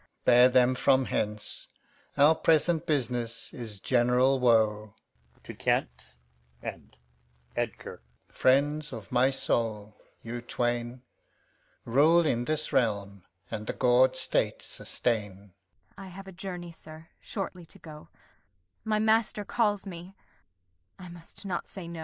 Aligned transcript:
He 0.25 0.31
but 0.31 0.55
usurp'd 0.55 0.55
his 0.55 0.57
life. 0.57 0.57
Alb. 0.57 0.57
Bear 0.57 0.63
them 0.65 0.75
from 0.75 1.05
hence. 1.05 1.67
Our 2.17 2.33
present 2.35 2.85
business 2.87 3.53
Is 3.53 3.79
general 3.79 4.39
woe. 4.39 4.95
[To 5.43 5.53
Kent 5.53 6.15
and 6.59 6.97
Edgar] 7.55 8.01
Friends 8.27 8.91
of 8.91 9.11
my 9.11 9.29
soul, 9.29 9.93
you 10.23 10.41
twain 10.41 11.03
Rule 11.85 12.25
in 12.25 12.45
this 12.45 12.73
realm, 12.73 13.25
and 13.51 13.67
the 13.67 13.73
gor'd 13.73 14.15
state 14.17 14.63
sustain. 14.63 15.53